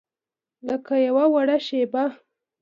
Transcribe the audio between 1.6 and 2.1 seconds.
شیبه